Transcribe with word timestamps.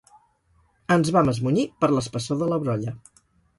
Ens 0.95 1.11
vam 1.17 1.29
esmunyir 1.35 1.67
per 1.85 1.91
l'espessor 1.93 2.43
de 2.43 2.51
la 2.55 2.61
brolla. 2.67 2.99